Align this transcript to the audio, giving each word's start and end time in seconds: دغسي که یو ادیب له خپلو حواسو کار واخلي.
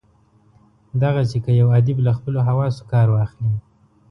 دغسي 1.01 1.37
که 1.45 1.51
یو 1.61 1.67
ادیب 1.77 1.97
له 2.05 2.11
خپلو 2.17 2.39
حواسو 2.47 2.81
کار 2.91 3.07
واخلي. 3.11 3.53